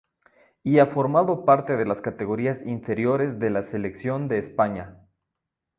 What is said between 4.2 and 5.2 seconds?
de España.